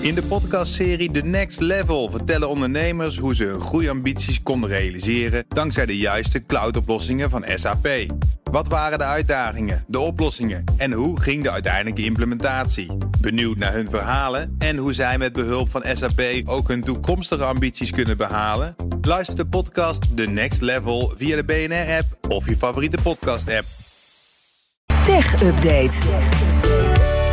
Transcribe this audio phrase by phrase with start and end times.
[0.00, 5.86] In de podcastserie The Next Level vertellen ondernemers hoe ze hun groeiambities konden realiseren dankzij
[5.86, 7.88] de juiste cloudoplossingen van SAP.
[8.50, 12.96] Wat waren de uitdagingen, de oplossingen en hoe ging de uiteindelijke implementatie?
[13.20, 17.90] Benieuwd naar hun verhalen en hoe zij met behulp van SAP ook hun toekomstige ambities
[17.90, 18.76] kunnen behalen?
[19.00, 23.64] Luister de podcast The Next Level via de BNR-app of je favoriete podcast-app.
[25.04, 25.94] Tech Update.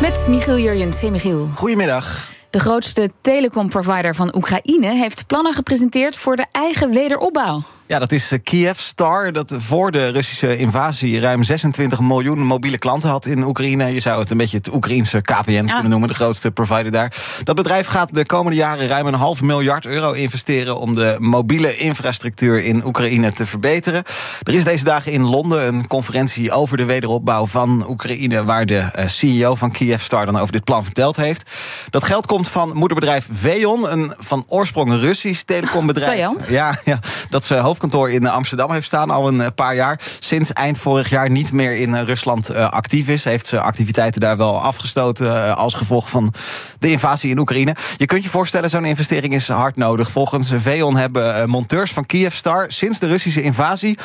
[0.00, 1.00] Met Michiel Jurjens.
[1.00, 1.48] Hey Michiel.
[1.54, 2.34] Goedemiddag.
[2.56, 7.62] De grootste telecomprovider van Oekraïne heeft plannen gepresenteerd voor de eigen wederopbouw.
[7.88, 9.32] Ja, dat is eh, Star.
[9.32, 13.92] Dat voor de Russische invasie ruim 26 miljoen mobiele klanten had in Oekraïne.
[13.92, 17.12] Je zou het een beetje het Oekraïense KPN kunnen noemen, de grootste provider daar.
[17.44, 21.76] Dat bedrijf gaat de komende jaren ruim een half miljard euro investeren om de mobiele
[21.76, 24.02] infrastructuur in Oekraïne te verbeteren.
[24.42, 28.78] Er is deze dagen in Londen een conferentie over de wederopbouw van Oekraïne, waar de
[28.78, 31.50] eh, CEO van Star dan over dit plan verteld heeft.
[31.90, 36.48] Dat geld komt van moederbedrijf Veon, een van oorsprong Russisch telecombedrijf.
[36.48, 40.00] Ja, ja, dat ze hoofd hoofdkantoor in Amsterdam heeft staan al een eh, paar jaar.
[40.18, 43.24] Sinds eind vorig jaar niet meer in eh, Rusland eh, actief is.
[43.24, 46.34] Heeft ze activiteiten daar wel afgestoten als gevolg van
[46.78, 47.74] de invasie in Oekraïne.
[47.96, 50.10] Je kunt je voorstellen, zo'n investering is hard nodig.
[50.10, 53.98] Volgens Veon hebben monteurs van Kyivstar sinds de Russische invasie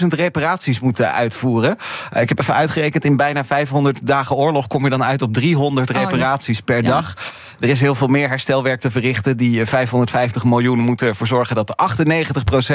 [0.00, 1.76] 150.000 reparaties moeten uitvoeren.
[2.20, 5.90] Ik heb even uitgerekend, in bijna 500 dagen oorlog kom je dan uit op 300
[5.90, 7.14] reparaties per dag.
[7.62, 9.36] Er is heel veel meer herstelwerk te verrichten.
[9.36, 12.31] Die 550 miljoen moeten ervoor zorgen dat 98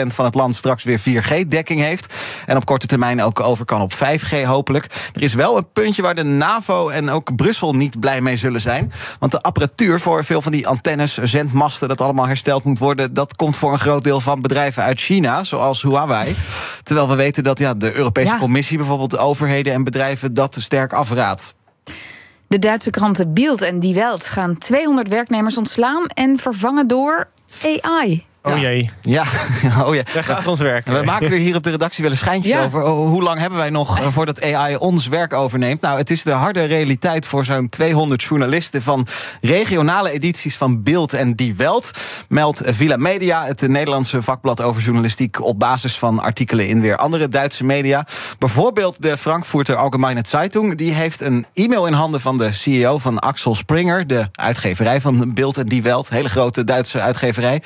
[0.07, 2.13] van het land straks weer 4G-dekking heeft.
[2.45, 4.85] En op korte termijn ook over kan op 5G hopelijk.
[5.13, 8.61] Er is wel een puntje waar de NAVO en ook Brussel niet blij mee zullen
[8.61, 8.91] zijn.
[9.19, 13.35] Want de apparatuur voor veel van die antennes, zendmasten, dat allemaal hersteld moet worden, dat
[13.35, 16.35] komt voor een groot deel van bedrijven uit China, zoals Huawei.
[16.83, 21.55] Terwijl we weten dat ja, de Europese Commissie bijvoorbeeld overheden en bedrijven dat sterk afraadt.
[22.47, 27.27] De Duitse kranten Bild en Die Welt gaan 200 werknemers ontslaan en vervangen door
[27.81, 28.25] AI.
[28.43, 28.89] Oh jee.
[29.01, 29.23] Ja,
[29.85, 30.03] oh ja.
[30.13, 30.87] Daar gaat ons werk.
[30.87, 32.83] We maken er hier op de redactie wel een schijntje over.
[32.83, 35.81] Oh, hoe lang hebben wij nog eh, voordat AI ons werk overneemt?
[35.81, 39.07] Nou, het is de harde realiteit voor zo'n 200 journalisten van
[39.41, 41.91] regionale edities van Beeld en Die Welt.
[42.29, 47.27] Meldt Villa Media, het Nederlandse vakblad over journalistiek, op basis van artikelen in weer andere
[47.27, 48.05] Duitse media.
[48.39, 50.77] Bijvoorbeeld de Frankfurter Allgemeine Zeitung.
[50.77, 55.33] Die heeft een e-mail in handen van de CEO van Axel Springer, de uitgeverij van
[55.33, 56.09] Beeld en Die Welt.
[56.09, 57.61] Hele grote Duitse uitgeverij.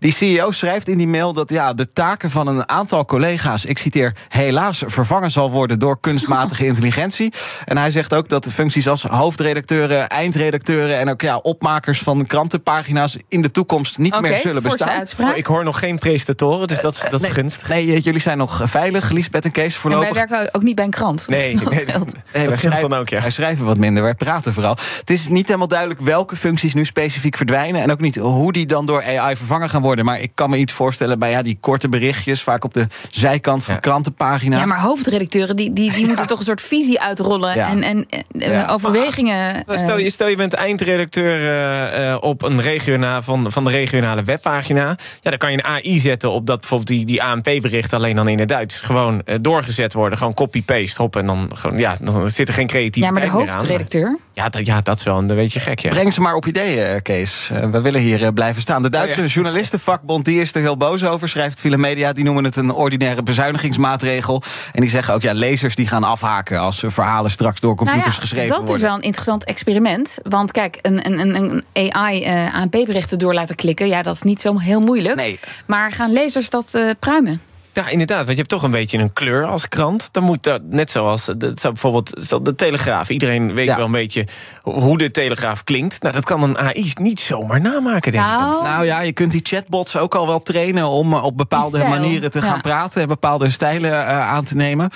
[0.00, 3.78] Die CEO schrijft in die mail dat ja, de taken van een aantal collega's, ik
[3.78, 7.32] citeer, helaas vervangen zal worden door kunstmatige intelligentie.
[7.64, 12.26] En hij zegt ook dat de functies als hoofdredacteuren, eindredacteuren en ook ja, opmakers van
[12.26, 15.04] krantenpagina's in de toekomst niet meer zullen bestaan.
[15.20, 17.68] Oh, ik hoor nog geen presentatoren, dus dat, dat is nee, gunstig.
[17.68, 20.08] Nee, eh, jullie zijn nog veilig, Lisbeth en Kees voorlopig.
[20.08, 21.28] En wij werken ook niet bij een krant.
[21.28, 23.20] Nee, dat nee, nee, dat schrijven, dan ook, ja.
[23.20, 24.76] Wij schrijven wat minder, wij praten vooral.
[24.98, 28.66] Het is niet helemaal duidelijk welke functies nu specifiek verdwijnen en ook niet hoe die
[28.66, 29.88] dan door AI vervangen gaan worden.
[29.96, 33.64] Maar ik kan me iets voorstellen bij ja, die korte berichtjes, vaak op de zijkant
[33.64, 34.56] van krantenpagina.
[34.56, 38.68] Ja, maar hoofdredacteuren die, die, die moeten toch een soort visie uitrollen en, en uh,
[38.72, 39.64] overwegingen.
[39.68, 44.96] Uh, stel, je, stel je bent eindredacteur op een regionaal van, van de regionale webpagina.
[45.20, 48.28] Ja, dan kan je een AI zetten op dat bijvoorbeeld die, die ANP-berichten alleen dan
[48.28, 50.18] in het Duits gewoon doorgezet worden.
[50.18, 53.28] Gewoon copy-paste op en dan, gewoon, ja, dan zit er geen creativiteit meer aan.
[53.28, 54.18] Ja, maar de hoofdredacteur?
[54.32, 55.78] Ja, dat, ja, dat is wel een beetje gek.
[55.78, 55.90] Ja.
[55.90, 57.50] Breng ze maar op ideeën, Kees.
[57.70, 58.82] we willen hier blijven staan.
[58.82, 62.12] De Duitse journalisten vakbond die is er heel boos over, schrijft Viele Media.
[62.12, 64.42] Die noemen het een ordinaire bezuinigingsmaatregel.
[64.72, 66.60] En die zeggen ook, ja, lezers die gaan afhaken...
[66.60, 68.74] als verhalen straks door computers nou ja, geschreven dat worden.
[68.74, 70.18] Dat is wel een interessant experiment.
[70.22, 73.88] Want kijk, een, een, een AI uh, eh, ANP-berichten door laten klikken...
[73.88, 75.16] ja, dat is niet zo heel moeilijk.
[75.16, 75.40] Nee.
[75.66, 77.40] Maar gaan lezers dat uh, pruimen?
[77.72, 78.16] Ja, inderdaad.
[78.16, 80.08] Want je hebt toch een beetje een kleur als krant.
[80.12, 83.10] Dan moet dat, net zoals de, bijvoorbeeld de Telegraaf.
[83.10, 84.26] Iedereen weet wel een beetje
[84.62, 86.02] hoe de Telegraaf klinkt.
[86.02, 88.56] Nou, dat kan een AI niet zomaar namaken, denk nou.
[88.56, 88.62] ik.
[88.62, 92.42] Nou ja, je kunt die chatbots ook al wel trainen om op bepaalde manieren te
[92.42, 94.90] gaan praten en bepaalde stijlen uh, aan te nemen.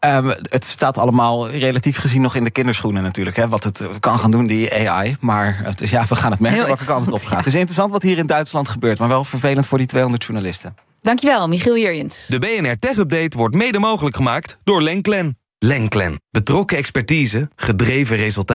[0.00, 3.36] Um, het staat allemaal relatief gezien nog in de kinderschoenen natuurlijk.
[3.36, 5.16] Hè, wat het kan gaan doen, die AI.
[5.20, 7.38] Maar het is, ja, we gaan het merken welke kant het op gaat.
[7.38, 10.85] Het is interessant wat hier in Duitsland gebeurt, maar wel vervelend voor die 200 journalisten.
[11.06, 12.26] Dankjewel, Michiel Jurjens.
[12.26, 15.38] De BNR Tech Update wordt mede mogelijk gemaakt door Lenklen.
[15.58, 16.20] Lenklen.
[16.30, 18.55] Betrokken expertise, gedreven resultaten.